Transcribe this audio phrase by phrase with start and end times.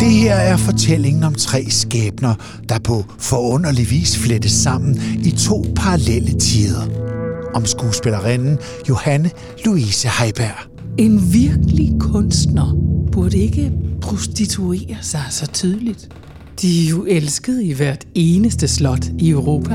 [0.00, 2.34] Det her er fortællingen om tre skæbner,
[2.68, 6.82] der på forunderlig vis flettes sammen i to parallelle tider.
[7.54, 9.30] Om skuespillerinden Johanne
[9.64, 10.70] Louise Heiberg.
[10.98, 12.76] En virkelig kunstner
[13.12, 16.08] burde ikke prostituere sig så tydeligt.
[16.62, 19.74] De er jo elsket i hvert eneste slot i Europa.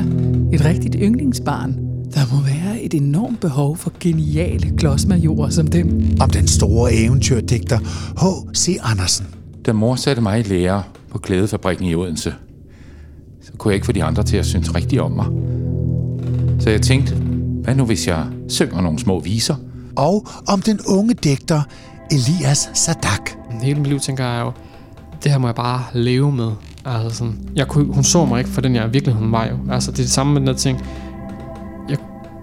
[0.54, 1.74] Et rigtigt yndlingsbarn.
[2.14, 6.18] Der må være et enormt behov for geniale klodsmajorer som dem.
[6.20, 7.80] Om den store eventyrdigter
[8.18, 8.78] H.C.
[8.82, 9.41] Andersen.
[9.66, 12.34] Da mor satte mig i lære på klædefabrikken i Odense,
[13.42, 15.26] så kunne jeg ikke få de andre til at synes rigtigt om mig.
[16.60, 17.16] Så jeg tænkte,
[17.64, 19.56] hvad nu hvis jeg synger nogle små viser?
[19.96, 21.62] Og om den unge digter
[22.12, 23.32] Elias Sadak.
[23.62, 24.52] Hele mit liv tænker jeg jo,
[25.24, 26.52] det her må jeg bare leve med.
[26.86, 29.58] Altså sådan, jeg kunne, hun så mig ikke for den, jeg virkelig hun var jo.
[29.72, 30.80] Altså det er det samme med den der ting.
[31.90, 31.98] Jeg,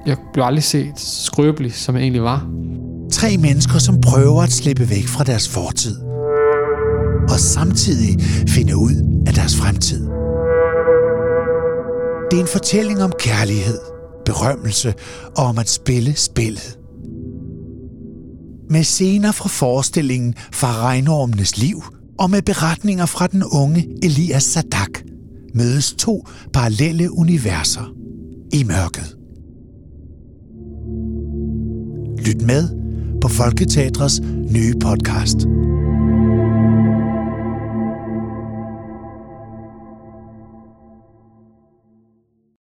[0.07, 2.49] jeg blev aldrig set skrøbelig, som jeg egentlig var.
[3.13, 6.08] Tre mennesker, som prøver at slippe væk fra deres fortid.
[7.31, 10.01] Og samtidig finde ud af deres fremtid.
[12.31, 13.79] Det er en fortælling om kærlighed,
[14.25, 14.95] berømmelse
[15.37, 16.79] og om at spille spillet.
[18.71, 21.83] Med scener fra forestillingen fra regnormenes liv
[22.19, 24.91] og med beretninger fra den unge Elias Sadak
[25.55, 27.95] mødes to parallelle universer
[28.53, 29.17] i mørket.
[32.27, 32.69] Lyt med
[33.21, 35.68] på Folketeatrets nye podcast.